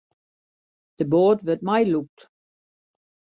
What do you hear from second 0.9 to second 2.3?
De boat wurdt meilûkt.